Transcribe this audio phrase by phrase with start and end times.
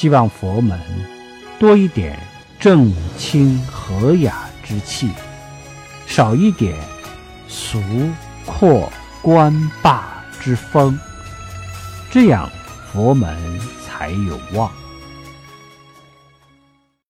[0.00, 0.80] 希望佛门
[1.58, 2.18] 多一点
[2.58, 5.10] 正清和雅之气
[6.06, 6.74] 少一点
[7.46, 7.78] 俗
[8.46, 8.90] 阔
[9.20, 9.52] 官
[9.82, 10.98] 霸之风
[12.10, 12.48] 这样
[12.90, 14.72] 佛门才有望。